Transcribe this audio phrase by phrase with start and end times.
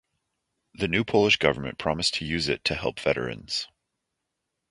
[0.73, 3.67] The new Polish government promised to use it to help veterans.